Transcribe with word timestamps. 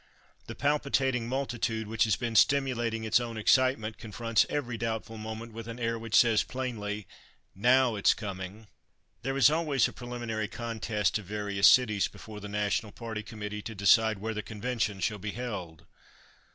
The 0.47 0.55
palpitating 0.55 1.29
multitude, 1.29 1.85
which 1.85 2.05
has 2.05 2.15
been 2.15 2.35
stimulating 2.35 3.03
its 3.03 3.19
own 3.19 3.37
excitement, 3.37 3.99
confronts 3.99 4.47
every 4.49 4.75
doubtful 4.75 5.19
moment 5.19 5.53
with 5.53 5.67
an 5.67 5.79
air 5.79 5.99
which 5.99 6.15
says 6.15 6.41
plainly, 6.41 7.05
"Now 7.53 7.93
it's 7.95 8.15
coming." 8.15 8.65
There 9.21 9.37
is 9.37 9.51
always 9.51 9.87
a 9.87 9.93
preliminary 9.93 10.47
contest 10.47 11.19
of 11.19 11.25
various 11.25 11.67
cities 11.67 12.07
before 12.07 12.39
the 12.39 12.49
national 12.49 12.93
party 12.93 13.21
committee 13.21 13.61
to 13.61 13.75
decide 13.75 14.17
where 14.17 14.33
the 14.33 14.41
convention 14.41 15.01
shall 15.01 15.19
be 15.19 15.33
held. 15.33 15.85